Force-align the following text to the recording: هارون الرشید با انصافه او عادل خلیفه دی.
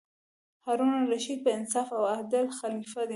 هارون 0.63 0.93
الرشید 0.93 1.43
با 1.45 1.51
انصافه 1.53 1.93
او 1.93 2.05
عادل 2.15 2.47
خلیفه 2.61 3.01
دی. 3.05 3.09